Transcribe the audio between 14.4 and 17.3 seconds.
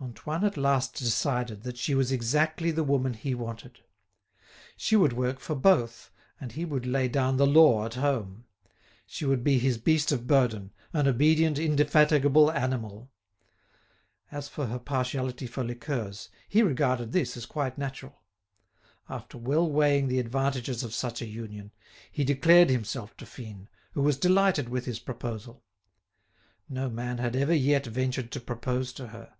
for her partiality for liqueurs, he regarded